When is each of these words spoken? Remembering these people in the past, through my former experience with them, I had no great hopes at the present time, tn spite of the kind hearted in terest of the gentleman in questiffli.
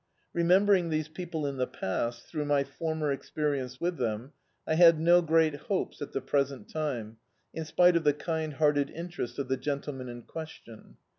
Remembering 0.33 0.89
these 0.89 1.07
people 1.09 1.45
in 1.45 1.57
the 1.57 1.67
past, 1.67 2.25
through 2.25 2.45
my 2.45 2.63
former 2.63 3.11
experience 3.11 3.79
with 3.79 3.97
them, 3.97 4.33
I 4.65 4.73
had 4.73 4.99
no 4.99 5.21
great 5.21 5.53
hopes 5.55 6.01
at 6.01 6.11
the 6.11 6.21
present 6.21 6.67
time, 6.67 7.17
tn 7.55 7.67
spite 7.67 7.95
of 7.95 8.03
the 8.03 8.13
kind 8.15 8.53
hearted 8.55 8.89
in 8.89 9.09
terest 9.09 9.37
of 9.37 9.47
the 9.47 9.57
gentleman 9.57 10.09
in 10.09 10.23
questiffli. 10.23 10.95